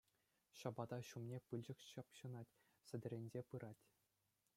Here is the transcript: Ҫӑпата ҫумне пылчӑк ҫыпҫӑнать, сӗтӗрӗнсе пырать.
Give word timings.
Ҫӑпата 0.59 0.97
ҫумне 1.09 1.37
пылчӑк 1.49 1.79
ҫыпҫӑнать, 1.89 2.57
сӗтӗрӗнсе 2.87 3.41
пырать. 3.53 3.83